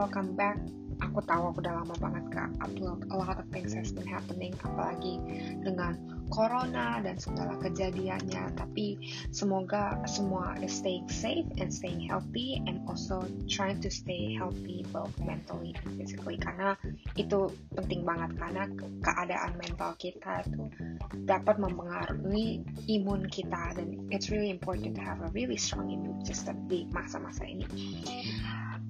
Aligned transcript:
welcome 0.00 0.32
back. 0.32 0.56
Aku 1.04 1.20
tahu 1.28 1.52
aku 1.52 1.60
udah 1.60 1.76
lama 1.80 1.92
banget 2.00 2.24
gak 2.32 2.48
upload 2.64 3.04
a 3.12 3.16
lot 3.20 3.36
of 3.36 3.44
things 3.52 3.76
has 3.76 3.92
been 3.92 4.08
happening 4.08 4.52
apalagi 4.64 5.20
dengan 5.60 5.96
corona 6.32 7.04
dan 7.04 7.20
segala 7.20 7.60
kejadiannya. 7.60 8.56
Tapi 8.56 8.96
semoga 9.28 10.00
semua 10.08 10.56
staying 10.64 11.04
safe 11.12 11.44
and 11.60 11.68
staying 11.68 12.00
healthy 12.00 12.64
and 12.64 12.80
also 12.88 13.20
trying 13.44 13.76
to 13.76 13.92
stay 13.92 14.32
healthy 14.40 14.88
both 14.88 15.12
mentally 15.20 15.76
and 15.84 16.00
physically. 16.00 16.40
Karena 16.40 16.80
itu 17.20 17.52
penting 17.76 18.00
banget 18.00 18.40
karena 18.40 18.64
keadaan 19.04 19.52
mental 19.60 19.92
kita 20.00 20.48
itu 20.48 20.64
dapat 21.28 21.60
mempengaruhi 21.60 22.64
imun 22.88 23.28
kita. 23.28 23.76
Dan 23.76 24.08
it's 24.08 24.32
really 24.32 24.48
important 24.48 24.96
to 24.96 25.04
have 25.04 25.20
a 25.20 25.28
really 25.36 25.60
strong 25.60 25.92
immune 25.92 26.24
system 26.24 26.56
di 26.72 26.88
masa-masa 26.88 27.44
ini 27.44 27.68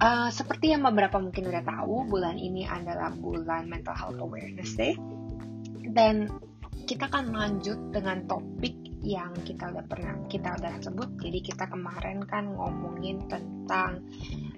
Uh, 0.00 0.32
seperti 0.32 0.72
yang 0.72 0.80
beberapa 0.80 1.20
mungkin 1.20 1.52
udah 1.52 1.60
tahu, 1.60 2.08
bulan 2.08 2.40
ini 2.40 2.64
adalah 2.64 3.12
bulan 3.12 3.68
Mental 3.68 3.92
Health 3.92 4.16
Awareness 4.16 4.72
Day. 4.72 4.96
Dan 5.92 6.32
kita 6.88 7.12
akan 7.12 7.36
lanjut 7.36 7.92
dengan 7.92 8.24
topik 8.24 8.74
yang 9.04 9.32
kita 9.44 9.68
udah 9.72 9.84
pernah 9.84 10.16
kita 10.28 10.56
udah 10.56 10.72
sebut. 10.80 11.20
Jadi 11.20 11.38
kita 11.52 11.68
kemarin 11.68 12.24
kan 12.24 12.48
ngomongin 12.52 13.28
tentang 13.28 14.04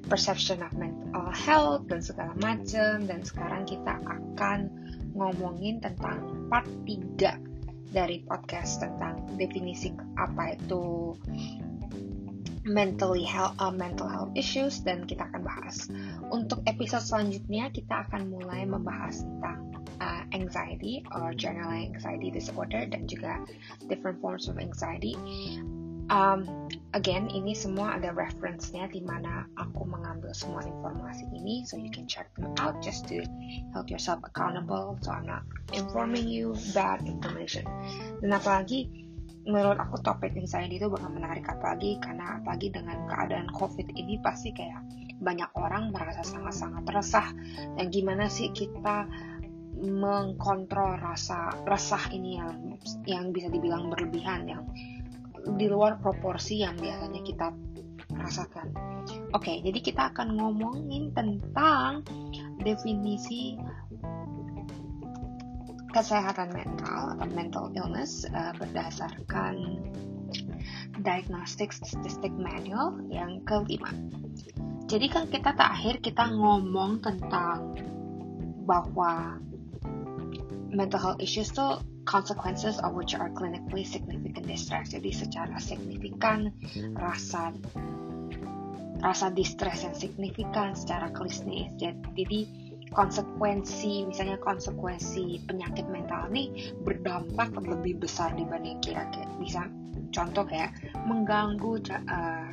perception 0.07 0.63
of 0.63 0.75
mental 0.75 1.31
health 1.31 1.87
dan 1.87 2.03
segala 2.03 2.35
macam 2.39 3.07
dan 3.07 3.23
sekarang 3.23 3.67
kita 3.67 3.99
akan 4.03 4.71
ngomongin 5.15 5.79
tentang 5.79 6.47
part 6.51 6.67
3 6.87 7.93
dari 7.93 8.25
podcast 8.25 8.83
tentang 8.83 9.37
definisi 9.37 9.93
apa 10.17 10.57
itu 10.57 11.13
mentally 12.65 13.27
health, 13.27 13.59
uh, 13.59 13.75
mental 13.75 14.07
health 14.07 14.31
issues 14.39 14.81
dan 14.83 15.07
kita 15.07 15.27
akan 15.27 15.43
bahas. 15.43 15.91
Untuk 16.31 16.63
episode 16.71 17.03
selanjutnya 17.03 17.71
kita 17.75 18.07
akan 18.09 18.31
mulai 18.31 18.63
membahas 18.63 19.27
tentang 19.27 19.75
uh, 19.99 20.23
anxiety 20.31 21.03
or 21.15 21.35
general 21.35 21.75
anxiety 21.75 22.31
disorder 22.31 22.87
dan 22.87 23.11
juga 23.11 23.43
different 23.91 24.23
forms 24.23 24.47
of 24.47 24.63
anxiety. 24.63 25.19
Um, 26.13 26.69
again, 26.93 27.33
ini 27.33 27.57
semua 27.57 27.97
ada 27.97 28.13
reference-nya 28.13 28.91
di 28.93 29.01
mana 29.01 29.49
aku 29.57 29.89
mengambil 29.89 30.37
semua 30.37 30.61
informasi 30.61 31.25
ini, 31.33 31.65
so 31.65 31.81
you 31.81 31.89
can 31.89 32.05
check 32.05 32.29
them 32.37 32.53
out 32.61 32.85
just 32.85 33.09
to 33.09 33.25
help 33.73 33.89
yourself 33.89 34.21
accountable. 34.21 35.01
So 35.01 35.15
I'm 35.15 35.25
not 35.25 35.47
informing 35.73 36.29
you 36.29 36.53
bad 36.77 37.07
information. 37.09 37.65
Dan 38.21 38.37
apalagi 38.37 39.02
menurut 39.43 39.79
aku 39.79 39.99
topik 40.03 40.39
anxiety 40.39 40.79
itu 40.79 40.87
bakal 40.87 41.11
menarik 41.11 41.43
apalagi 41.51 41.99
karena 41.99 42.39
apalagi 42.39 42.71
dengan 42.71 43.03
keadaan 43.11 43.51
covid 43.51 43.91
ini 43.99 44.19
pasti 44.23 44.55
kayak 44.55 44.83
banyak 45.23 45.51
orang 45.59 45.91
merasa 45.91 46.23
sangat-sangat 46.23 46.85
resah 46.91 47.29
dan 47.79 47.87
gimana 47.91 48.31
sih 48.31 48.51
kita 48.55 49.07
mengkontrol 49.83 50.95
rasa 51.03 51.51
resah 51.67 52.07
ini 52.15 52.39
yang 52.39 52.79
yang 53.07 53.25
bisa 53.35 53.51
dibilang 53.51 53.91
berlebihan 53.91 54.47
yang 54.47 54.63
di 55.59 55.67
luar 55.67 55.99
proporsi 55.99 56.63
yang 56.63 56.79
biasanya 56.79 57.19
kita 57.27 57.51
rasakan. 58.15 58.71
Oke, 59.35 59.59
jadi 59.65 59.79
kita 59.83 60.15
akan 60.15 60.39
ngomongin 60.39 61.11
tentang 61.11 62.07
definisi 62.63 63.59
kesehatan 65.93 66.51
mental 66.57 67.15
atau 67.17 67.29
mental 67.37 67.65
illness 67.77 68.25
uh, 68.33 68.57
berdasarkan 68.57 69.79
Diagnostic 71.05 71.73
Statistic 71.73 72.33
Manual 72.33 73.05
yang 73.13 73.45
kelima. 73.45 73.93
Jadi 74.89 75.07
kan 75.09 75.29
kita 75.29 75.57
terakhir 75.57 76.01
kita 76.05 76.33
ngomong 76.33 77.01
tentang 77.01 77.77
bahwa 78.65 79.41
mental 80.73 81.01
health 81.01 81.21
issues 81.21 81.53
tuh 81.53 81.81
consequences 82.05 82.81
of 82.81 82.97
which 82.97 83.15
are 83.15 83.31
clinically 83.33 83.85
significant 83.87 84.49
distress. 84.49 84.93
Jadi 84.93 85.13
secara 85.13 85.57
signifikan 85.61 86.51
rasa 86.97 87.53
rasa 89.03 89.35
distress 89.35 89.83
yang 89.83 89.97
signifikan 89.97 90.79
secara 90.79 91.11
klinis. 91.11 91.73
Jadi 91.79 92.62
konsekuensi 92.93 94.07
misalnya 94.07 94.39
konsekuensi 94.39 95.49
penyakit 95.49 95.89
mental 95.89 96.29
ini 96.33 96.73
berdampak 96.85 97.53
lebih 97.59 98.01
besar 98.05 98.33
dibanding 98.37 98.79
kira-kira. 98.85 99.29
Bisa 99.41 99.67
contoh 100.13 100.45
kayak 100.45 100.77
mengganggu 101.09 101.81
uh, 101.89 102.53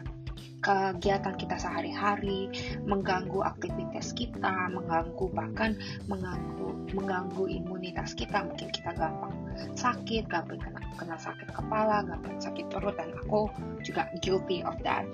kegiatan 0.59 1.35
kita 1.39 1.55
sehari-hari, 1.55 2.51
mengganggu 2.83 3.39
aktivitas 3.43 4.11
kita, 4.11 4.67
mengganggu 4.71 5.31
bahkan 5.31 5.79
mengganggu 6.11 6.91
mengganggu 6.91 7.47
imunitas 7.47 8.11
kita, 8.17 8.43
mungkin 8.43 8.67
kita 8.73 8.91
gampang 8.97 9.31
sakit, 9.77 10.27
gampang 10.27 10.59
kena, 10.59 10.81
kena 10.99 11.17
sakit 11.21 11.47
kepala, 11.53 12.03
gampang 12.03 12.37
sakit 12.41 12.65
perut 12.67 12.95
dan 12.97 13.13
aku 13.23 13.47
juga 13.85 14.09
guilty 14.19 14.65
of 14.65 14.75
that 14.83 15.05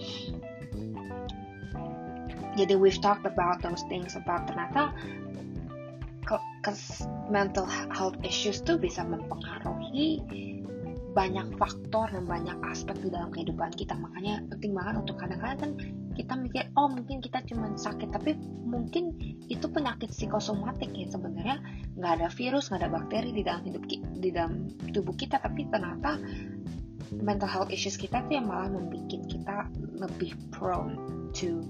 jadi 2.55 2.79
we've 2.79 2.99
talked 3.03 3.27
about 3.27 3.59
those 3.61 3.83
things 3.91 4.15
about 4.15 4.47
ternyata 4.47 4.95
mental 7.29 7.69
health 7.69 8.17
issues 8.25 8.57
tuh 8.65 8.81
bisa 8.81 9.05
mempengaruhi 9.05 10.25
banyak 11.15 11.47
faktor 11.55 12.11
dan 12.11 12.27
banyak 12.27 12.57
aspek 12.67 12.97
di 12.99 13.07
dalam 13.07 13.31
kehidupan 13.31 13.71
kita. 13.71 13.95
Makanya 13.95 14.43
penting 14.51 14.75
banget 14.75 15.07
untuk 15.07 15.15
kadang-kadang 15.15 15.59
kan 15.61 15.71
kita 16.11 16.33
mikir 16.35 16.63
oh 16.75 16.91
mungkin 16.91 17.23
kita 17.23 17.39
cuma 17.47 17.71
sakit 17.75 18.11
tapi 18.11 18.35
mungkin 18.67 19.15
itu 19.47 19.63
penyakit 19.71 20.11
psikosomatik 20.11 20.91
ya. 20.91 21.07
Sebenarnya 21.07 21.63
nggak 21.95 22.11
ada 22.19 22.27
virus 22.35 22.67
nggak 22.67 22.83
ada 22.83 22.91
bakteri 22.91 23.31
di 23.31 23.43
dalam 23.47 23.63
hidup 23.63 23.83
di 24.19 24.29
dalam 24.33 24.67
tubuh 24.91 25.15
kita 25.15 25.39
tapi 25.39 25.63
ternyata 25.71 26.19
mental 27.23 27.47
health 27.47 27.71
issues 27.71 27.95
kita 27.95 28.19
tuh 28.27 28.35
yang 28.35 28.51
malah 28.51 28.67
membuat 28.67 29.07
kita 29.07 29.71
lebih 29.95 30.35
prone 30.51 30.99
to 31.31 31.63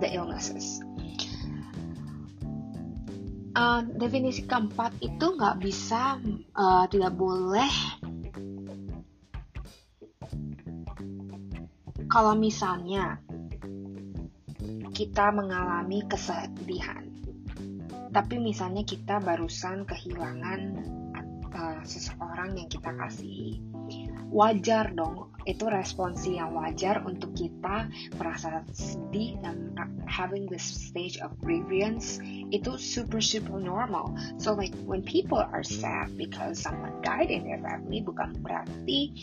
the 0.00 0.08
illnesses. 0.10 0.82
Uh, 3.54 3.86
definisi 3.94 4.42
keempat 4.50 4.98
itu 4.98 5.26
nggak 5.38 5.62
bisa 5.62 6.18
uh, 6.58 6.90
tidak 6.90 7.14
boleh 7.14 7.70
kalau 12.10 12.34
misalnya 12.34 13.22
kita 14.90 15.30
mengalami 15.30 16.02
kesedihan 16.10 17.06
tapi 18.10 18.42
misalnya 18.42 18.82
kita 18.82 19.22
barusan 19.22 19.86
kehilangan 19.86 20.60
uh, 21.54 21.82
seseorang 21.86 22.58
yang 22.58 22.66
kita 22.66 22.90
kasihi 22.90 23.73
wajar 24.34 24.90
dong. 24.98 25.30
Itu 25.46 25.70
responsi 25.70 26.40
yang 26.40 26.56
wajar 26.58 27.06
untuk 27.06 27.36
kita 27.38 27.86
merasa 28.18 28.66
sedih 28.74 29.38
dan 29.44 29.76
having 30.08 30.50
this 30.50 30.64
stage 30.64 31.20
of 31.22 31.30
grievance 31.38 32.18
itu 32.50 32.74
super 32.74 33.22
super 33.22 33.62
normal. 33.62 34.18
So 34.42 34.56
like 34.56 34.74
when 34.88 35.06
people 35.06 35.38
are 35.38 35.62
sad 35.62 36.18
because 36.18 36.58
someone 36.58 36.98
died 37.06 37.30
in 37.30 37.46
their 37.46 37.62
family 37.62 38.02
bukan 38.02 38.34
berarti 38.42 39.14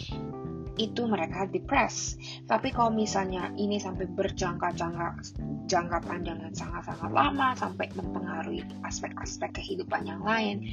itu 0.79 1.07
mereka 1.07 1.47
depres. 1.49 2.15
Tapi 2.47 2.71
kalau 2.71 2.93
misalnya 2.93 3.51
ini 3.59 3.81
sampai 3.81 4.07
berjangka-jangka 4.11 5.35
jangka 5.67 5.97
panjang 6.03 6.39
dan 6.43 6.53
sangat-sangat 6.55 7.11
lama 7.11 7.55
sampai 7.55 7.87
mempengaruhi 7.95 8.63
aspek-aspek 8.83 9.55
kehidupan 9.55 10.03
yang 10.03 10.19
lain, 10.23 10.63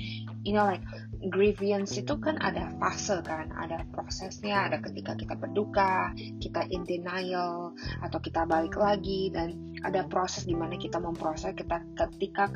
you 0.42 0.54
know 0.54 0.66
like 0.66 0.82
grievance 1.30 1.94
itu 1.98 2.14
kan 2.18 2.38
ada 2.42 2.70
fase 2.78 3.18
kan, 3.22 3.50
ada 3.54 3.82
prosesnya, 3.94 4.70
ada 4.70 4.78
ketika 4.82 5.14
kita 5.18 5.34
berduka, 5.38 6.14
kita 6.42 6.66
in 6.70 6.82
denial 6.86 7.74
atau 8.02 8.18
kita 8.18 8.46
balik 8.46 8.74
lagi 8.78 9.30
dan 9.34 9.54
ada 9.86 10.06
proses 10.06 10.46
di 10.46 10.54
mana 10.54 10.74
kita 10.74 10.98
memproses 10.98 11.54
kita 11.54 11.82
ketika 11.94 12.50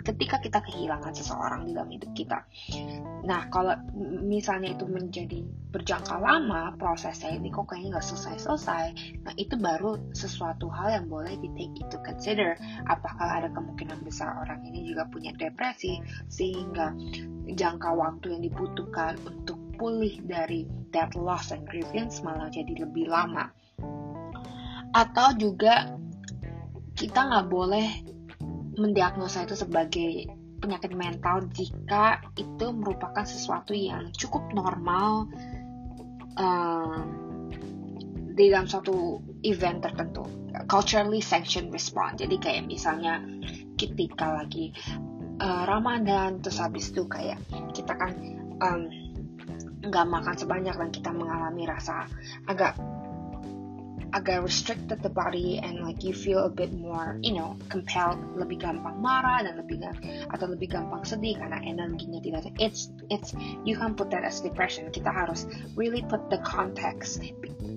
ketika 0.00 0.40
kita 0.40 0.58
kehilangan 0.64 1.12
seseorang 1.12 1.68
di 1.68 1.76
dalam 1.76 1.90
hidup 1.92 2.10
kita. 2.16 2.38
Nah, 3.24 3.48
kalau 3.52 3.76
misalnya 4.20 4.72
itu 4.72 4.88
menjadi 4.88 5.44
berjangka 5.70 6.18
lama 6.18 6.74
prosesnya 6.74 7.36
ini 7.36 7.52
kok 7.52 7.70
kayaknya 7.70 7.98
nggak 7.98 8.06
selesai-selesai, 8.10 8.84
nah 9.22 9.32
itu 9.38 9.54
baru 9.54 10.00
sesuatu 10.10 10.66
hal 10.66 10.98
yang 10.98 11.06
boleh 11.06 11.38
di 11.38 11.48
take 11.54 11.76
into 11.78 11.98
consider. 12.02 12.58
Apakah 12.90 13.44
ada 13.44 13.48
kemungkinan 13.54 14.02
besar 14.02 14.34
orang 14.40 14.66
ini 14.66 14.90
juga 14.90 15.06
punya 15.06 15.30
depresi 15.36 16.02
sehingga 16.26 16.90
jangka 17.54 17.90
waktu 17.94 18.34
yang 18.34 18.42
dibutuhkan 18.50 19.14
untuk 19.22 19.60
pulih 19.78 20.20
dari 20.26 20.66
that 20.92 21.14
loss 21.16 21.54
and 21.54 21.64
grievance 21.70 22.20
malah 22.20 22.50
jadi 22.50 22.84
lebih 22.84 23.08
lama. 23.08 23.48
Atau 24.90 25.38
juga 25.38 25.94
kita 26.98 27.30
nggak 27.30 27.46
boleh 27.48 27.88
mendiagnosa 28.78 29.46
itu 29.46 29.54
sebagai 29.58 30.30
penyakit 30.60 30.92
mental 30.92 31.48
jika 31.50 32.20
itu 32.36 32.66
merupakan 32.76 33.24
sesuatu 33.24 33.72
yang 33.72 34.12
cukup 34.12 34.52
normal 34.52 35.26
uh, 36.36 37.00
di 38.36 38.52
dalam 38.52 38.68
suatu 38.68 39.24
event 39.42 39.80
tertentu. 39.82 40.24
culturally 40.66 41.22
sanctioned 41.22 41.70
response 41.70 42.18
jadi 42.18 42.36
kayak 42.36 42.62
misalnya 42.66 43.22
ketika 43.78 44.42
lagi 44.42 44.74
uh, 45.40 45.64
Ramadan 45.64 46.42
terus 46.42 46.58
habis 46.60 46.90
itu 46.92 47.06
kayak 47.06 47.38
kita 47.72 47.94
kan 47.96 48.12
nggak 49.80 50.06
um, 50.06 50.12
makan 50.12 50.34
sebanyak 50.36 50.74
dan 50.74 50.90
kita 50.90 51.10
mengalami 51.14 51.64
rasa 51.70 52.10
agak 52.50 52.76
agak 54.10 54.42
restricted 54.42 55.02
the 55.02 55.12
body 55.12 55.58
and 55.62 55.80
like 55.80 56.02
you 56.02 56.14
feel 56.14 56.44
a 56.46 56.52
bit 56.52 56.72
more 56.74 57.18
you 57.22 57.34
know 57.34 57.54
compelled 57.70 58.18
lebih 58.34 58.62
gampang 58.62 58.98
marah 58.98 59.42
dan 59.42 59.58
lebih 59.58 59.80
atau 60.30 60.46
lebih 60.50 60.70
gampang 60.70 61.02
sedih 61.06 61.38
karena 61.38 61.58
energinya 61.62 62.20
tidak 62.20 62.46
ada. 62.46 62.50
It's 62.58 62.92
it's 63.08 63.32
you 63.64 63.78
can 63.78 63.94
put 63.94 64.12
that 64.12 64.26
as 64.26 64.42
depression. 64.42 64.90
Kita 64.92 65.08
harus 65.10 65.46
really 65.74 66.02
put 66.04 66.28
the 66.28 66.38
context 66.42 67.22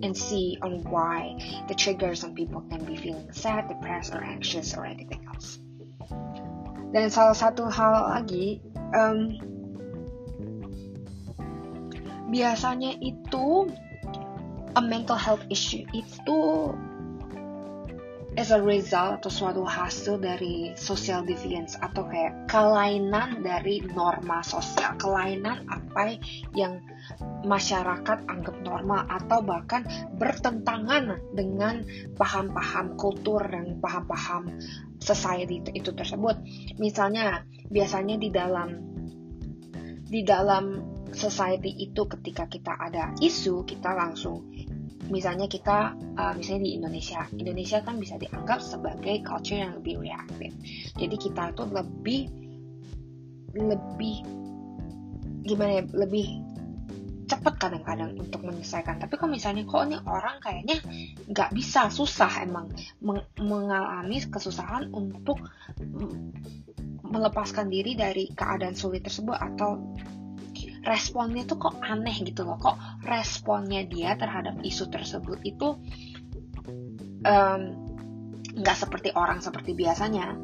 and 0.04 0.12
see 0.12 0.60
on 0.60 0.84
why 0.90 1.38
the 1.70 1.76
triggers 1.76 2.22
some 2.22 2.36
people 2.36 2.62
can 2.68 2.84
be 2.84 2.98
feeling 3.00 3.30
sad 3.32 3.70
depressed 3.72 4.12
or 4.12 4.22
anxious 4.22 4.76
or 4.76 4.84
anything 4.84 5.24
else. 5.30 5.62
Dan 6.94 7.10
salah 7.10 7.34
satu 7.34 7.72
hal 7.74 8.06
lagi 8.22 8.62
um, 8.94 9.34
biasanya 12.30 12.98
itu 13.02 13.70
a 14.76 14.82
mental 14.82 15.18
health 15.18 15.46
issue 15.50 15.86
itu 15.94 16.38
as 18.34 18.50
a 18.50 18.58
result 18.58 19.22
atau 19.22 19.30
suatu 19.30 19.62
hasil 19.62 20.18
dari 20.18 20.74
social 20.74 21.22
deviance 21.22 21.78
atau 21.78 22.10
kayak 22.10 22.50
kelainan 22.50 23.46
dari 23.46 23.86
norma 23.94 24.42
sosial, 24.42 24.98
kelainan 24.98 25.70
apa 25.70 26.18
yang 26.58 26.82
masyarakat 27.46 28.26
anggap 28.26 28.58
normal 28.66 29.06
atau 29.06 29.46
bahkan 29.46 29.86
bertentangan 30.18 31.22
dengan 31.38 31.86
paham-paham 32.18 32.98
kultur 32.98 33.46
dan 33.46 33.78
paham-paham 33.78 34.58
society 34.98 35.62
itu, 35.78 35.94
tersebut. 35.94 36.40
Misalnya, 36.82 37.46
biasanya 37.70 38.18
di 38.18 38.34
dalam 38.34 38.70
di 40.10 40.22
dalam 40.26 40.94
society 41.14 41.70
itu 41.90 42.06
ketika 42.10 42.50
kita 42.50 42.74
ada 42.74 43.14
isu, 43.22 43.66
kita 43.66 43.94
langsung 43.94 44.53
misalnya 45.12 45.48
kita 45.48 45.96
uh, 46.16 46.34
misalnya 46.36 46.68
di 46.68 46.74
Indonesia. 46.80 47.28
Indonesia 47.36 47.80
kan 47.84 48.00
bisa 48.00 48.16
dianggap 48.20 48.60
sebagai 48.64 49.24
culture 49.24 49.60
yang 49.60 49.76
lebih 49.80 50.00
reaktif 50.04 50.52
jadi 50.98 51.16
kita 51.18 51.44
tuh 51.58 51.68
lebih 51.74 52.30
lebih 53.54 54.26
gimana 55.44 55.82
ya 55.82 55.84
lebih 55.94 56.42
cepat 57.24 57.56
kadang-kadang 57.56 58.20
untuk 58.20 58.44
menyelesaikan. 58.44 59.00
Tapi 59.00 59.16
kalau 59.16 59.32
misalnya 59.32 59.64
kok 59.64 59.88
ini 59.88 59.98
orang 60.06 60.38
kayaknya 60.44 60.78
nggak 61.32 61.56
bisa 61.56 61.88
susah 61.88 62.44
emang 62.44 62.68
meng 63.00 63.24
mengalami 63.40 64.20
kesusahan 64.28 64.92
untuk 64.92 65.40
melepaskan 67.04 67.72
diri 67.72 67.96
dari 67.96 68.28
keadaan 68.36 68.76
sulit 68.76 69.08
tersebut 69.08 69.40
atau 69.40 69.80
responnya 70.84 71.48
tuh 71.48 71.58
kok 71.60 71.76
aneh 71.80 72.14
gitu 72.24 72.44
loh. 72.44 72.60
Kok 72.60 73.08
responnya 73.08 73.84
dia 73.88 74.16
terhadap 74.20 74.60
isu 74.62 74.92
tersebut 74.92 75.40
itu 75.48 75.80
nggak 78.54 78.78
um, 78.78 78.82
seperti 78.84 79.10
orang 79.16 79.40
seperti 79.40 79.74
biasanya. 79.74 80.36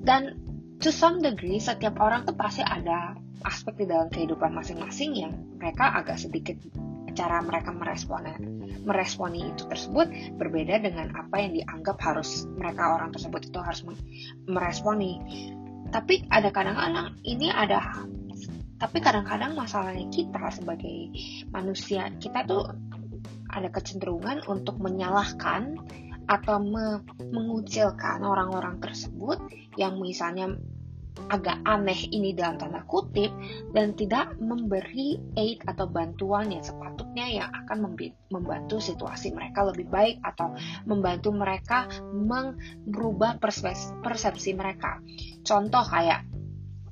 Dan 0.00 0.36
to 0.82 0.90
some 0.90 1.22
degree 1.22 1.62
setiap 1.62 1.98
orang 2.02 2.26
tuh 2.26 2.34
pasti 2.34 2.66
ada 2.66 3.14
aspek 3.46 3.84
di 3.84 3.86
dalam 3.88 4.12
kehidupan 4.12 4.52
masing-masing 4.52 5.16
yang 5.16 5.32
mereka 5.56 5.96
agak 5.96 6.20
sedikit 6.20 6.60
cara 7.10 7.42
mereka 7.42 7.74
meresponnya 7.74 8.38
meresponi 8.84 9.52
itu 9.52 9.66
tersebut 9.68 10.08
berbeda 10.40 10.80
dengan 10.80 11.12
apa 11.16 11.36
yang 11.36 11.52
dianggap 11.52 12.00
harus 12.00 12.48
mereka 12.56 12.96
orang 12.96 13.12
tersebut 13.12 13.50
itu 13.50 13.58
harus 13.60 13.84
meresponi. 14.48 15.20
Tapi 15.90 16.24
ada 16.30 16.48
kadang-kadang 16.54 17.18
ini 17.26 17.50
ada 17.50 17.82
tapi 18.80 18.98
kadang-kadang 19.04 19.52
masalahnya 19.52 20.08
kita 20.08 20.48
sebagai 20.48 21.12
manusia 21.52 22.08
kita 22.16 22.48
tuh 22.48 22.64
ada 23.52 23.68
kecenderungan 23.68 24.48
untuk 24.48 24.80
menyalahkan 24.80 25.76
atau 26.24 26.56
me 26.62 27.04
mengucilkan 27.20 28.24
orang-orang 28.24 28.80
tersebut 28.80 29.36
yang 29.76 30.00
misalnya 30.00 30.56
agak 31.28 31.58
aneh 31.66 32.08
ini 32.14 32.32
dalam 32.32 32.56
tanda 32.56 32.86
kutip 32.86 33.28
dan 33.76 33.92
tidak 33.98 34.38
memberi 34.40 35.18
aid 35.36 35.60
atau 35.66 35.90
bantuan 35.90 36.48
yang 36.48 36.64
sepatutnya 36.64 37.26
yang 37.28 37.50
akan 37.50 37.98
membantu 38.30 38.80
situasi 38.80 39.34
mereka 39.34 39.66
lebih 39.66 39.90
baik 39.90 40.22
atau 40.22 40.54
membantu 40.86 41.34
mereka 41.34 41.90
merubah 42.86 43.36
persepsi 44.00 44.50
mereka. 44.54 45.02
Contoh 45.44 45.84
kayak 45.84 46.24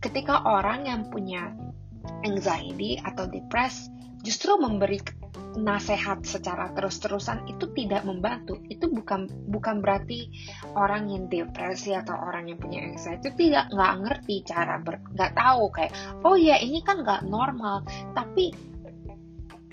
ketika 0.02 0.44
orang 0.44 0.86
yang 0.86 1.08
punya 1.08 1.54
anxiety 2.26 2.98
atau 3.00 3.28
depres 3.28 3.88
justru 4.26 4.58
memberi 4.58 4.98
nasihat 5.58 6.22
secara 6.22 6.70
terus-terusan 6.74 7.46
itu 7.50 7.70
tidak 7.74 8.06
membantu. 8.06 8.58
Itu 8.70 8.90
bukan 8.90 9.26
bukan 9.50 9.82
berarti 9.82 10.30
orang 10.78 11.10
yang 11.10 11.26
depresi 11.26 11.94
atau 11.94 12.14
orang 12.14 12.50
yang 12.50 12.58
punya 12.58 12.86
anxiety 12.86 13.18
itu 13.18 13.30
tidak 13.48 13.70
nggak 13.74 13.94
ngerti 14.06 14.36
cara 14.46 14.78
nggak 14.82 15.32
tahu 15.34 15.64
kayak 15.74 15.92
oh 16.22 16.38
ya 16.38 16.58
ini 16.62 16.82
kan 16.82 17.02
nggak 17.02 17.26
normal. 17.26 17.82
Tapi 18.14 18.54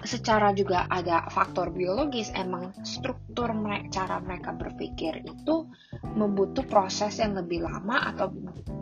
secara 0.06 0.54
juga 0.54 0.86
ada 0.88 1.26
faktor 1.28 1.74
biologis 1.74 2.32
emang 2.34 2.72
struktur 2.86 3.52
mereka, 3.52 4.02
cara 4.02 4.18
mereka 4.22 4.54
berpikir 4.56 5.26
itu 5.26 5.70
membutuh 6.16 6.64
proses 6.64 7.20
yang 7.20 7.36
lebih 7.36 7.66
lama 7.66 8.14
atau 8.14 8.32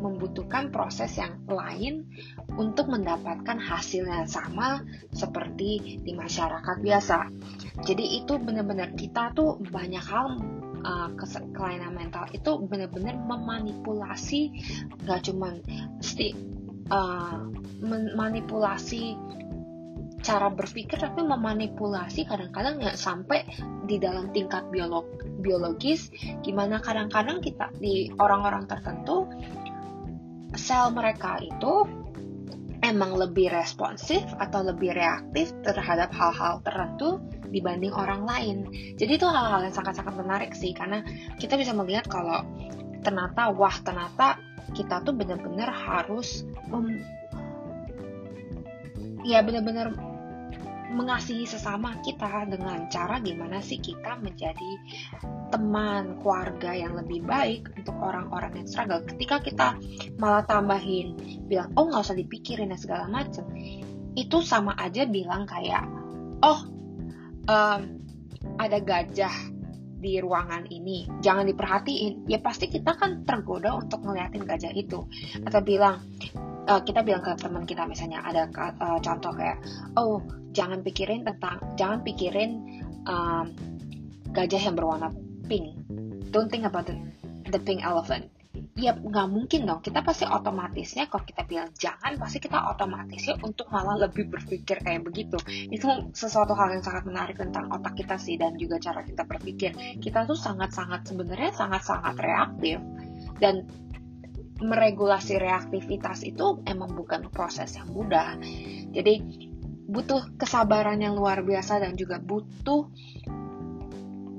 membutuhkan 0.04 0.70
proses 0.70 1.16
yang 1.16 1.48
lain 1.48 2.06
untuk 2.60 2.92
mendapatkan 2.92 3.58
hasil 3.58 4.04
yang 4.04 4.28
sama 4.28 4.84
seperti 5.16 6.04
di 6.04 6.12
masyarakat 6.14 6.78
biasa. 6.84 7.32
Jadi 7.88 8.22
itu 8.22 8.36
benar-benar 8.38 8.94
kita 8.94 9.32
tuh 9.32 9.58
banyak 9.64 10.04
hal 10.04 10.38
uh, 10.84 11.10
kelainan 11.56 11.96
mental 11.96 12.28
itu 12.36 12.52
benar-benar 12.68 13.16
memanipulasi 13.16 14.52
gak 15.08 15.24
cuman 15.26 15.64
sti, 16.04 16.36
uh, 16.92 17.48
memanipulasi 17.82 19.16
cara 20.24 20.48
berpikir 20.48 20.98
tapi 20.98 21.22
memanipulasi 21.22 22.24
kadang-kadang 22.24 22.80
ya 22.80 22.96
sampai 22.96 23.44
di 23.84 24.00
dalam 24.00 24.32
tingkat 24.32 24.64
biolog 24.72 25.06
biologis 25.44 26.08
gimana 26.42 26.80
kadang-kadang 26.80 27.44
kita 27.44 27.70
di 27.76 28.08
orang-orang 28.16 28.64
tertentu 28.64 29.28
sel 30.56 30.96
mereka 30.96 31.44
itu 31.44 31.84
emang 32.84 33.16
lebih 33.16 33.52
responsif 33.52 34.24
atau 34.40 34.64
lebih 34.64 34.96
reaktif 34.96 35.52
terhadap 35.64 36.12
hal-hal 36.12 36.60
tertentu 36.68 37.24
dibanding 37.48 37.96
orang 37.96 38.28
lain. 38.28 38.58
Jadi 39.00 39.12
itu 39.16 39.24
hal-hal 39.24 39.64
yang 39.64 39.72
sangat-sangat 39.72 40.14
menarik 40.20 40.52
sih 40.52 40.76
karena 40.76 41.00
kita 41.40 41.56
bisa 41.56 41.72
melihat 41.72 42.06
kalau 42.12 42.44
ternyata 43.02 43.56
wah 43.56 43.74
ternyata 43.82 44.36
kita 44.76 45.00
tuh 45.06 45.16
benar-benar 45.16 45.72
harus 45.72 46.44
um, 46.76 47.00
ya 49.24 49.40
benar-benar 49.40 49.96
mengasihi 50.94 51.50
sesama 51.50 51.98
kita 52.06 52.46
dengan 52.46 52.86
cara 52.88 53.18
gimana 53.20 53.60
sih 53.60 53.82
kita 53.82 54.22
menjadi 54.22 54.72
teman 55.50 56.22
keluarga 56.22 56.74
yang 56.74 56.94
lebih 56.94 57.26
baik 57.26 57.74
untuk 57.74 57.98
orang-orang 57.98 58.64
yang 58.64 58.68
struggle. 58.70 59.02
Ketika 59.02 59.42
kita 59.42 59.68
malah 60.22 60.46
tambahin 60.46 61.18
bilang 61.50 61.74
oh 61.74 61.90
nggak 61.90 62.06
usah 62.06 62.18
dipikirin 62.18 62.70
dan 62.70 62.80
segala 62.80 63.10
macam 63.10 63.50
itu 64.14 64.38
sama 64.46 64.78
aja 64.78 65.10
bilang 65.10 65.50
kayak 65.50 65.90
oh 66.46 66.62
um, 67.50 67.82
ada 68.62 68.78
gajah 68.78 69.34
di 70.04 70.20
ruangan 70.20 70.68
ini 70.68 71.10
jangan 71.24 71.48
diperhatiin. 71.48 72.30
Ya 72.30 72.38
pasti 72.44 72.70
kita 72.70 72.94
kan 73.00 73.24
tergoda 73.24 73.80
untuk 73.80 74.04
ngeliatin 74.04 74.44
gajah 74.44 74.76
itu. 74.76 75.08
Atau 75.48 75.64
bilang 75.64 76.04
uh, 76.68 76.82
kita 76.84 77.04
bilang 77.04 77.24
ke 77.24 77.36
teman 77.40 77.64
kita 77.68 77.84
misalnya 77.88 78.24
ada 78.24 78.48
uh, 78.80 79.00
contoh 79.00 79.32
kayak 79.36 79.60
oh 80.00 80.24
jangan 80.54 80.86
pikirin 80.86 81.26
tentang 81.26 81.60
jangan 81.76 82.00
pikirin 82.06 82.82
um, 83.08 83.52
gajah 84.34 84.62
yang 84.62 84.76
berwarna 84.76 85.14
pink. 85.46 85.78
Don't 86.34 86.50
think 86.50 86.66
about 86.66 86.90
the, 86.90 86.98
the 87.54 87.62
pink 87.62 87.86
elephant. 87.86 88.32
Ya 88.74 88.98
nggak 88.98 89.30
mungkin 89.30 89.70
dong. 89.70 89.86
Kita 89.86 90.02
pasti 90.02 90.26
otomatisnya 90.26 91.06
kalau 91.06 91.22
kita 91.22 91.46
bilang 91.46 91.70
jangan 91.78 92.18
pasti 92.18 92.42
kita 92.42 92.58
otomatisnya 92.74 93.38
untuk 93.46 93.70
malah 93.70 94.10
lebih 94.10 94.34
berpikir 94.34 94.82
kayak 94.82 95.06
begitu. 95.06 95.38
Itu 95.46 96.10
sesuatu 96.14 96.58
hal 96.58 96.74
yang 96.74 96.82
sangat 96.82 97.06
menarik 97.06 97.38
tentang 97.38 97.70
otak 97.70 97.94
kita 97.94 98.18
sih 98.18 98.38
dan 98.42 98.58
juga 98.58 98.82
cara 98.82 99.06
kita 99.06 99.30
berpikir. 99.30 100.02
Kita 100.02 100.26
tuh 100.26 100.38
sangat-sangat 100.38 101.06
sebenarnya 101.06 101.54
sangat-sangat 101.54 102.18
reaktif. 102.18 102.82
Dan 103.38 103.70
meregulasi 104.62 105.42
reaktivitas 105.42 106.22
itu 106.28 106.62
emang 106.70 106.94
bukan 106.94 107.30
proses 107.34 107.74
yang 107.80 107.90
mudah. 107.90 108.38
Jadi 108.94 109.24
butuh 109.90 110.38
kesabaran 110.40 111.02
yang 111.02 111.18
luar 111.18 111.42
biasa 111.42 111.82
dan 111.82 111.98
juga 111.98 112.22
butuh 112.22 112.88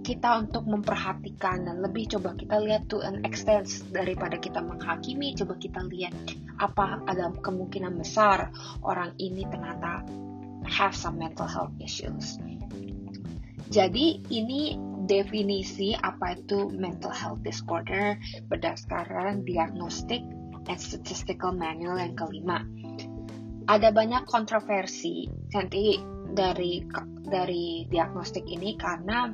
kita 0.05 0.37
untuk 0.37 0.69
memperhatikan 0.69 1.65
dan 1.65 1.81
lebih 1.81 2.05
coba 2.13 2.37
kita 2.37 2.61
lihat 2.61 2.93
to 2.93 3.01
an 3.01 3.25
extent 3.25 3.65
daripada 3.89 4.37
kita 4.37 4.61
menghakimi 4.61 5.33
coba 5.33 5.57
kita 5.57 5.81
lihat 5.89 6.13
apa 6.61 7.01
ada 7.09 7.33
kemungkinan 7.41 7.97
besar 7.97 8.53
orang 8.85 9.17
ini 9.17 9.49
ternyata 9.49 10.05
have 10.69 10.93
some 10.93 11.17
mental 11.17 11.49
health 11.49 11.73
issues. 11.81 12.37
Jadi 13.73 14.21
ini 14.29 14.77
definisi 15.05 15.93
apa 15.97 16.37
itu 16.37 16.73
mental 16.73 17.13
health 17.13 17.41
disorder 17.45 18.17
berdasarkan 18.49 19.45
diagnostik 19.45 20.25
and 20.69 20.81
statistical 20.81 21.53
manual 21.53 22.01
yang 22.01 22.17
kelima 22.17 22.65
ada 23.69 23.89
banyak 23.93 24.25
kontroversi 24.29 25.29
nanti 25.53 25.97
dari 26.35 26.85
dari 27.25 27.89
diagnostik 27.89 28.45
ini 28.45 28.77
karena 28.77 29.33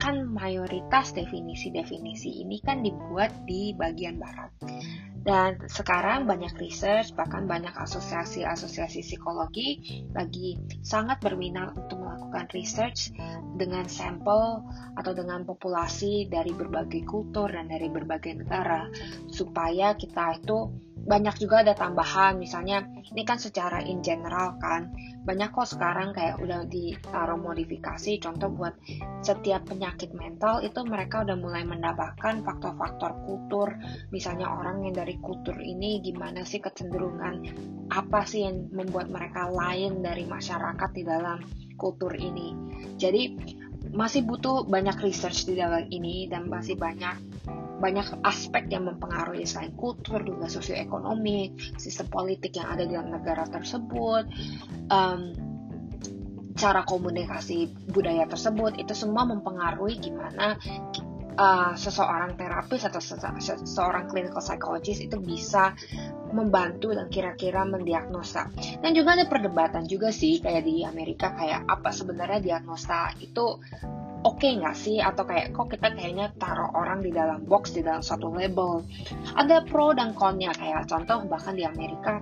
kan 0.00 0.24
mayoritas 0.32 1.12
definisi-definisi 1.12 2.40
ini 2.40 2.56
kan 2.64 2.80
dibuat 2.80 3.44
di 3.44 3.76
bagian 3.76 4.16
barat. 4.16 4.48
Dan 5.20 5.60
sekarang 5.68 6.24
banyak 6.24 6.56
research, 6.56 7.12
bahkan 7.12 7.44
banyak 7.44 7.76
asosiasi-asosiasi 7.76 9.04
psikologi 9.04 10.00
lagi 10.16 10.56
sangat 10.80 11.20
berminat 11.20 11.76
untuk 11.76 12.00
melakukan 12.00 12.48
research 12.56 13.12
dengan 13.60 13.84
sampel 13.84 14.64
atau 14.96 15.12
dengan 15.12 15.44
populasi 15.44 16.32
dari 16.32 16.56
berbagai 16.56 17.04
kultur 17.04 17.52
dan 17.52 17.68
dari 17.68 17.92
berbagai 17.92 18.40
negara 18.40 18.88
supaya 19.28 19.92
kita 19.92 20.40
itu 20.40 20.72
banyak 21.00 21.36
juga 21.40 21.64
ada 21.64 21.74
tambahan 21.74 22.36
misalnya 22.36 22.84
ini 23.12 23.22
kan 23.24 23.40
secara 23.40 23.80
in 23.82 24.04
general 24.04 24.60
kan 24.60 24.92
banyak 25.24 25.52
kok 25.52 25.68
sekarang 25.68 26.12
kayak 26.12 26.40
udah 26.40 26.64
ditaruh 26.68 27.40
modifikasi 27.40 28.20
contoh 28.20 28.52
buat 28.52 28.76
setiap 29.24 29.68
penyakit 29.68 30.12
mental 30.12 30.60
itu 30.64 30.80
mereka 30.84 31.24
udah 31.24 31.36
mulai 31.36 31.64
mendapatkan 31.64 32.44
faktor-faktor 32.44 33.16
kultur 33.26 33.68
misalnya 34.12 34.48
orang 34.48 34.84
yang 34.84 34.94
dari 34.96 35.16
kultur 35.20 35.56
ini 35.60 36.00
gimana 36.04 36.44
sih 36.44 36.60
kecenderungan 36.60 37.44
apa 37.90 38.22
sih 38.22 38.46
yang 38.46 38.70
membuat 38.70 39.10
mereka 39.10 39.50
lain 39.50 40.00
dari 40.00 40.24
masyarakat 40.24 40.90
di 40.94 41.02
dalam 41.02 41.42
kultur 41.74 42.14
ini? 42.14 42.54
Jadi 43.00 43.34
masih 43.90 44.22
butuh 44.22 44.68
banyak 44.68 45.00
research 45.02 45.50
di 45.50 45.58
dalam 45.58 45.88
ini 45.90 46.30
dan 46.30 46.46
masih 46.46 46.78
banyak 46.78 47.18
banyak 47.80 48.20
aspek 48.22 48.68
yang 48.68 48.86
mempengaruhi 48.86 49.48
selain 49.48 49.72
kultur 49.72 50.20
juga 50.20 50.46
sosioekonomi 50.52 51.56
sistem 51.80 52.12
politik 52.12 52.60
yang 52.60 52.68
ada 52.68 52.84
di 52.84 52.92
dalam 52.92 53.10
negara 53.10 53.48
tersebut 53.48 54.28
um, 54.92 55.20
cara 56.60 56.84
komunikasi 56.84 57.72
budaya 57.88 58.28
tersebut 58.28 58.76
itu 58.76 58.92
semua 58.92 59.24
mempengaruhi 59.24 59.96
gimana 59.96 60.60
uh, 61.40 61.72
seseorang 61.72 62.36
terapis 62.36 62.84
atau 62.84 63.00
seseorang 63.00 64.04
clinical 64.12 64.44
psychologist 64.44 65.00
itu 65.00 65.16
bisa 65.16 65.72
membantu 66.30 66.94
dan 66.94 67.10
kira-kira 67.10 67.66
mendiagnosa. 67.66 68.52
Dan 68.78 68.94
juga 68.94 69.18
ada 69.18 69.26
perdebatan 69.26 69.88
juga 69.90 70.14
sih 70.14 70.38
kayak 70.38 70.62
di 70.62 70.86
Amerika 70.86 71.34
kayak 71.34 71.66
apa 71.66 71.90
sebenarnya 71.90 72.38
diagnosa 72.38 73.10
itu 73.18 73.58
oke 74.24 74.40
okay 74.40 74.60
nggak 74.60 74.76
sih? 74.76 74.98
Atau 75.00 75.24
kayak 75.24 75.56
kok 75.56 75.72
kita 75.72 75.92
kayaknya 75.92 76.32
taruh 76.36 76.70
orang 76.76 77.00
di 77.00 77.10
dalam 77.12 77.44
box 77.44 77.72
di 77.72 77.80
dalam 77.84 78.04
satu 78.04 78.28
label. 78.32 78.84
Ada 79.36 79.64
pro 79.64 79.92
dan 79.96 80.12
konnya 80.12 80.52
kayak 80.56 80.88
contoh 80.88 81.24
bahkan 81.28 81.56
di 81.56 81.64
Amerika 81.64 82.20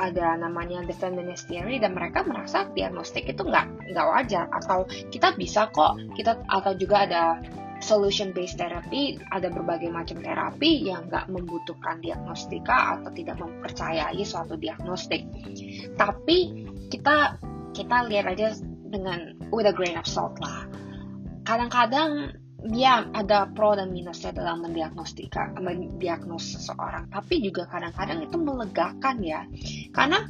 ada 0.00 0.40
namanya 0.40 0.82
the 0.88 0.96
feminist 0.96 1.46
theory 1.52 1.76
dan 1.76 1.92
mereka 1.92 2.24
merasa 2.24 2.64
diagnostik 2.72 3.28
itu 3.28 3.42
nggak 3.42 3.92
nggak 3.92 4.06
wajar. 4.06 4.46
Atau 4.50 4.86
kita 5.10 5.34
bisa 5.34 5.68
kok 5.70 5.98
kita 6.14 6.42
atau 6.46 6.72
juga 6.78 7.06
ada 7.06 7.24
solution 7.82 8.30
based 8.30 8.62
therapy 8.62 9.18
ada 9.34 9.50
berbagai 9.50 9.90
macam 9.90 10.22
terapi 10.22 10.86
yang 10.86 11.10
nggak 11.10 11.26
membutuhkan 11.26 11.98
diagnostika 11.98 12.94
atau 12.98 13.10
tidak 13.10 13.42
mempercayai 13.42 14.22
suatu 14.22 14.54
diagnostik. 14.54 15.26
Tapi 15.98 16.66
kita 16.88 17.42
kita 17.74 17.96
lihat 18.06 18.30
aja 18.38 18.54
dengan 18.92 19.34
with 19.50 19.64
a 19.64 19.72
grain 19.72 19.96
of 19.96 20.04
salt 20.04 20.36
lah 20.38 20.61
kadang-kadang 21.42 22.38
ya 22.70 23.10
ada 23.10 23.50
pro 23.50 23.74
dan 23.74 23.90
minusnya 23.90 24.30
dalam 24.30 24.62
mendiagnostika 24.62 25.58
mendiagnos 25.58 26.54
seseorang. 26.54 27.10
Tapi 27.10 27.42
juga 27.42 27.66
kadang-kadang 27.66 28.22
itu 28.22 28.36
melegakan 28.38 29.16
ya. 29.22 29.42
Karena 29.90 30.22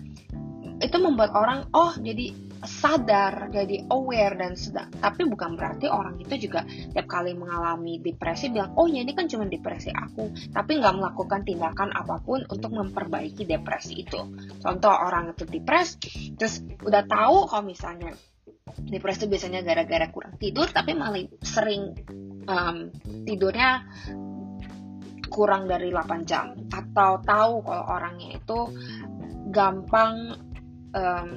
itu 0.82 0.96
membuat 0.98 1.30
orang 1.36 1.70
oh 1.76 1.94
jadi 1.94 2.34
sadar 2.62 3.50
jadi 3.50 3.90
aware 3.90 4.38
dan 4.38 4.54
sedang. 4.54 4.88
Tapi 4.96 5.26
bukan 5.26 5.58
berarti 5.58 5.90
orang 5.90 6.18
itu 6.22 6.48
juga 6.48 6.64
tiap 6.64 7.10
kali 7.10 7.34
mengalami 7.34 7.98
depresi 7.98 8.48
bilang 8.54 8.72
oh 8.78 8.86
ya 8.86 9.02
ini 9.02 9.12
kan 9.12 9.28
cuma 9.28 9.44
depresi 9.46 9.92
aku. 9.92 10.30
Tapi 10.54 10.78
nggak 10.78 10.94
melakukan 10.96 11.42
tindakan 11.44 11.90
apa 11.92 12.22
pun 12.22 12.46
untuk 12.48 12.70
memperbaiki 12.72 13.44
depresi 13.44 14.06
itu. 14.06 14.20
Contoh 14.62 14.94
orang 14.94 15.34
itu 15.34 15.44
depres 15.44 15.98
terus 16.38 16.62
udah 16.80 17.04
tahu 17.04 17.50
kalau 17.50 17.64
misalnya 17.66 18.14
depresi 18.78 19.28
biasanya 19.28 19.60
gara-gara 19.64 20.08
kurang 20.12 20.36
tidur 20.40 20.68
tapi 20.70 20.96
malah 20.96 21.22
sering 21.42 21.92
um, 22.46 22.90
tidurnya 23.26 23.86
kurang 25.32 25.64
dari 25.64 25.88
8 25.88 26.28
jam. 26.28 26.52
Atau 26.68 27.24
tahu 27.24 27.52
kalau 27.64 27.84
orangnya 27.88 28.36
itu 28.36 28.58
gampang 29.48 30.36
um, 30.92 31.28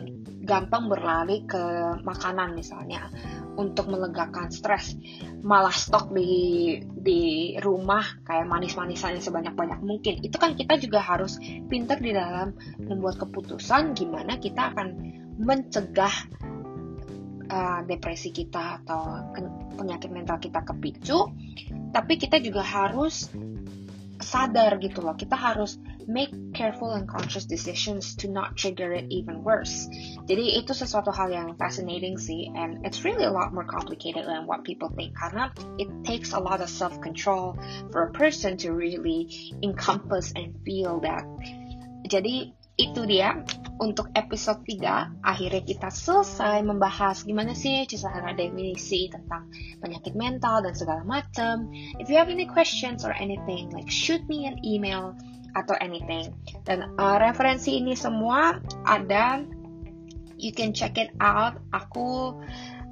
gampang 0.45 0.91
berlari 0.91 1.47
ke 1.47 1.63
makanan 2.05 2.53
misalnya 2.53 3.07
untuk 3.55 3.87
melegakan 3.87 4.51
stres. 4.51 4.93
Malah 5.41 5.73
stok 5.73 6.11
di 6.11 6.75
di 6.83 7.55
rumah 7.63 8.03
kayak 8.27 8.45
manis-manisannya 8.51 9.23
sebanyak-banyak 9.23 9.79
mungkin. 9.79 10.19
Itu 10.21 10.35
kan 10.35 10.59
kita 10.59 10.75
juga 10.75 10.99
harus 10.99 11.39
pintar 11.71 12.03
di 12.03 12.11
dalam 12.11 12.51
membuat 12.83 13.23
keputusan 13.23 13.95
gimana 13.95 14.37
kita 14.37 14.75
akan 14.75 14.87
mencegah 15.39 16.13
uh, 17.55 17.79
depresi 17.87 18.35
kita 18.35 18.83
atau 18.83 19.31
penyakit 19.79 20.11
mental 20.11 20.37
kita 20.43 20.67
kepicu, 20.67 21.31
tapi 21.95 22.19
kita 22.19 22.43
juga 22.43 22.59
harus 22.59 23.31
sadar 24.19 24.75
gitu 24.83 24.99
loh. 24.99 25.15
Kita 25.15 25.35
harus 25.39 25.79
make 26.07 26.31
careful 26.53 26.91
and 26.93 27.07
conscious 27.07 27.47
decisions 27.47 28.15
to 28.15 28.27
not 28.27 28.55
trigger 28.59 28.91
it 28.91 29.07
even 29.09 29.41
worse. 29.43 29.87
Jadi 30.27 30.59
itu 30.59 30.71
sesuatu 30.75 31.15
hal 31.15 31.31
yang 31.31 31.55
fascinating 31.55 32.19
sih, 32.19 32.51
and 32.51 32.83
it's 32.83 33.07
really 33.07 33.23
a 33.23 33.31
lot 33.31 33.55
more 33.55 33.65
complicated 33.65 34.27
than 34.27 34.45
what 34.45 34.67
people 34.67 34.91
think 34.93 35.15
karena 35.15 35.49
it 35.79 35.87
takes 36.03 36.35
a 36.35 36.41
lot 36.41 36.59
of 36.59 36.67
self 36.67 36.99
control 36.99 37.55
for 37.91 38.07
a 38.07 38.11
person 38.11 38.59
to 38.59 38.75
really 38.75 39.31
encompass 39.63 40.35
and 40.35 40.53
feel 40.67 40.99
that. 41.01 41.23
Jadi 42.05 42.53
itu 42.75 43.07
dia 43.07 43.39
untuk 43.79 44.11
episode 44.15 44.63
3 44.67 45.23
akhirnya 45.23 45.63
kita 45.63 45.87
selesai 45.87 46.59
membahas 46.63 47.23
gimana 47.23 47.55
sih 47.55 47.87
cara 47.87 48.35
definisi 48.35 49.07
tentang 49.07 49.47
penyakit 49.79 50.11
mental 50.15 50.59
dan 50.59 50.75
segala 50.75 51.03
macam. 51.07 51.71
If 51.99 52.11
you 52.11 52.19
have 52.19 52.27
any 52.27 52.47
questions 52.47 53.07
or 53.07 53.15
anything, 53.15 53.71
like 53.71 53.87
shoot 53.87 54.23
me 54.27 54.43
an 54.47 54.59
email 54.63 55.15
atau 55.55 55.75
anything. 55.79 56.35
Dan 56.67 56.99
uh, 56.99 57.15
referensi 57.15 57.79
ini 57.79 57.95
semua 57.95 58.59
ada, 58.83 59.39
you 60.35 60.51
can 60.51 60.75
check 60.75 60.99
it 60.99 61.15
out. 61.23 61.63
Aku 61.71 62.35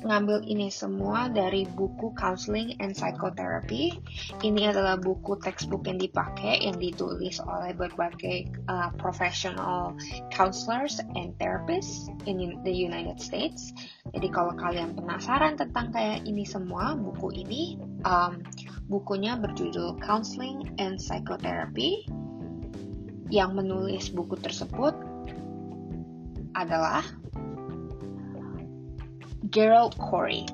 ngambil 0.03 0.43
ini 0.43 0.67
semua 0.67 1.31
dari 1.31 1.63
buku 1.63 2.11
Counseling 2.19 2.75
and 2.83 2.91
Psychotherapy. 2.91 3.95
Ini 4.43 4.75
adalah 4.75 4.99
buku 4.99 5.39
textbook 5.39 5.87
yang 5.87 5.97
dipakai 5.97 6.63
yang 6.63 6.77
ditulis 6.77 7.39
oleh 7.39 7.71
berbagai 7.71 8.51
uh, 8.67 8.91
professional 8.99 9.95
counselors 10.29 10.99
and 11.15 11.31
therapists 11.39 12.11
in 12.27 12.59
the 12.67 12.73
United 12.75 13.17
States. 13.23 13.71
Jadi 14.11 14.27
kalau 14.29 14.53
kalian 14.59 14.93
penasaran 14.93 15.55
tentang 15.55 15.95
kayak 15.95 16.27
ini 16.27 16.43
semua 16.43 16.93
buku 16.99 17.33
ini, 17.47 17.79
um, 18.03 18.43
bukunya 18.91 19.39
berjudul 19.39 19.97
Counseling 20.03 20.75
and 20.77 20.99
Psychotherapy. 20.99 22.05
Yang 23.33 23.51
menulis 23.65 24.05
buku 24.13 24.37
tersebut 24.37 24.93
adalah 26.53 27.01
Gerald 29.53 29.93
Corey. 30.01 30.49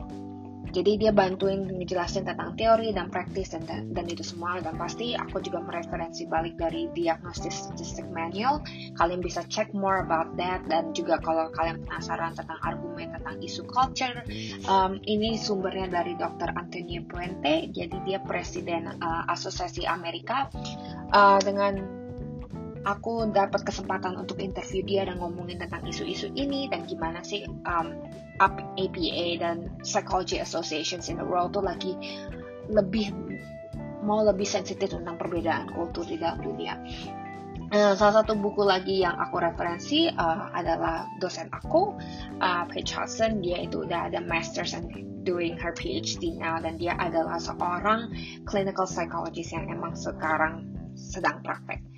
Jadi 0.70 1.02
dia 1.02 1.10
bantuin 1.10 1.66
ngejelasin 1.66 2.30
tentang 2.30 2.54
teori 2.54 2.94
dan 2.94 3.10
praktis 3.10 3.58
dan, 3.58 3.66
dan 3.66 4.06
itu 4.06 4.22
semua 4.22 4.62
dan 4.62 4.78
pasti 4.78 5.18
aku 5.18 5.42
juga 5.42 5.66
mereferensi 5.66 6.30
balik 6.30 6.62
dari 6.62 6.86
Diagnostic 6.94 7.50
Statistic 7.50 8.06
Manual. 8.14 8.62
Kalian 8.94 9.22
bisa 9.26 9.42
check 9.50 9.74
more 9.74 10.06
about 10.06 10.38
that 10.38 10.62
dan 10.70 10.94
juga 10.94 11.18
kalau 11.26 11.50
kalian 11.58 11.82
penasaran 11.90 12.38
tentang 12.38 12.60
argumen 12.62 13.10
tentang 13.18 13.42
isu 13.42 13.66
culture, 13.66 14.22
um, 14.70 15.02
ini 15.10 15.42
sumbernya 15.42 15.90
dari 15.90 16.14
Dr. 16.14 16.54
Antonio 16.54 17.02
Puente. 17.10 17.74
Jadi 17.74 17.98
dia 18.06 18.22
presiden 18.22 18.94
uh, 19.02 19.26
Asosiasi 19.26 19.90
Amerika 19.90 20.54
uh, 21.18 21.42
dengan 21.42 21.99
aku 22.88 23.28
dapat 23.32 23.68
kesempatan 23.68 24.16
untuk 24.16 24.40
interview 24.40 24.84
dia 24.86 25.04
dan 25.08 25.20
ngomongin 25.20 25.60
tentang 25.60 25.84
isu-isu 25.84 26.32
ini 26.36 26.72
dan 26.72 26.88
gimana 26.88 27.20
sih 27.24 27.44
um, 27.68 27.96
APA 28.40 29.28
dan 29.40 29.68
Psychology 29.84 30.40
Associations 30.40 31.12
in 31.12 31.20
the 31.20 31.28
world 31.28 31.52
tuh 31.52 31.64
lagi 31.64 31.96
lebih 32.72 33.12
mau 34.04 34.24
lebih 34.24 34.48
sensitif 34.48 34.96
tentang 34.96 35.20
perbedaan 35.20 35.76
kultur 35.76 36.08
di 36.08 36.16
dalam 36.16 36.40
dunia. 36.40 36.80
Uh, 37.70 37.94
salah 37.94 38.26
satu 38.26 38.34
buku 38.34 38.66
lagi 38.66 39.06
yang 39.06 39.14
aku 39.22 39.38
referensi 39.38 40.10
uh, 40.10 40.50
adalah 40.58 41.06
dosen 41.22 41.54
aku, 41.54 41.94
uh, 42.42 42.66
Paige 42.66 42.98
Hudson. 42.98 43.46
Dia 43.46 43.62
itu 43.62 43.86
udah 43.86 44.10
ada 44.10 44.26
masters 44.26 44.74
and 44.74 44.90
doing 45.22 45.54
her 45.54 45.70
PhD 45.76 46.34
now 46.34 46.58
dan 46.58 46.82
dia 46.82 46.98
adalah 46.98 47.38
seorang 47.38 48.10
clinical 48.50 48.90
psychologist 48.90 49.54
yang 49.54 49.70
emang 49.70 49.94
sekarang 49.94 50.66
sedang 50.98 51.46
praktek. 51.46 51.89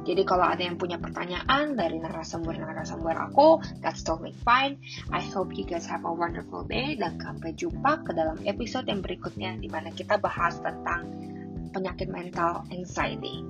Jadi 0.00 0.22
kalau 0.24 0.48
ada 0.48 0.64
yang 0.64 0.80
punya 0.80 0.96
pertanyaan 0.96 1.76
dari 1.76 2.00
narasumber-narasumber 2.00 3.14
aku, 3.30 3.60
that's 3.84 4.00
totally 4.00 4.34
fine. 4.42 4.80
I 5.12 5.20
hope 5.20 5.52
you 5.52 5.68
guys 5.68 5.86
have 5.86 6.08
a 6.08 6.12
wonderful 6.12 6.64
day 6.66 6.96
dan 6.96 7.20
sampai 7.20 7.52
jumpa 7.54 8.02
ke 8.08 8.16
dalam 8.16 8.40
episode 8.48 8.88
yang 8.88 9.04
berikutnya 9.04 9.60
di 9.60 9.68
mana 9.68 9.92
kita 9.92 10.16
bahas 10.18 10.58
tentang 10.58 11.04
penyakit 11.70 12.10
mental 12.10 12.66
anxiety. 12.74 13.44